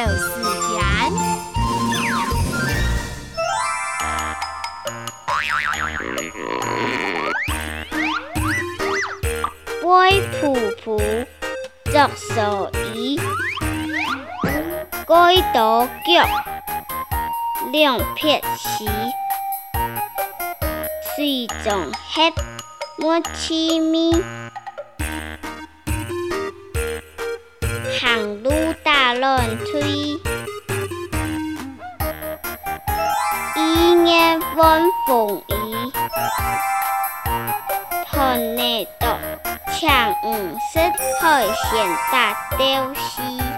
[0.00, 0.16] 就是
[0.64, 0.72] 强，
[11.84, 13.20] 作手艺，
[15.04, 15.90] 归稻谷，
[17.70, 18.86] 两撇时，
[21.14, 22.32] 翠粽黑
[22.96, 23.52] 满尺，
[27.98, 28.39] 行。
[34.60, 35.74] 夜晚风衣，
[38.04, 39.06] 团内斗。
[39.72, 40.34] 抢五
[40.70, 40.80] 色
[41.22, 43.49] 海鲜大雕戏。